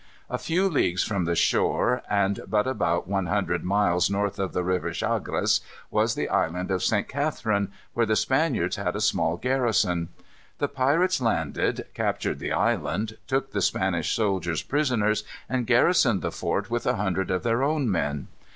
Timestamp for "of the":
4.39-4.63